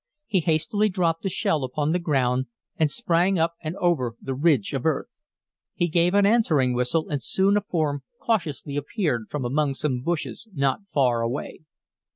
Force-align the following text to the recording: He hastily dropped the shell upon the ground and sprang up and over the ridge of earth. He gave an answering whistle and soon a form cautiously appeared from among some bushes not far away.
He 0.25 0.39
hastily 0.39 0.89
dropped 0.89 1.21
the 1.21 1.29
shell 1.29 1.63
upon 1.63 1.91
the 1.91 1.99
ground 1.99 2.47
and 2.75 2.89
sprang 2.89 3.37
up 3.37 3.53
and 3.61 3.75
over 3.75 4.15
the 4.19 4.33
ridge 4.33 4.73
of 4.73 4.83
earth. 4.83 5.19
He 5.75 5.87
gave 5.87 6.15
an 6.15 6.25
answering 6.25 6.73
whistle 6.73 7.07
and 7.09 7.21
soon 7.21 7.55
a 7.55 7.61
form 7.61 8.01
cautiously 8.19 8.77
appeared 8.77 9.27
from 9.29 9.45
among 9.45 9.75
some 9.75 10.01
bushes 10.01 10.47
not 10.55 10.79
far 10.91 11.21
away. 11.21 11.59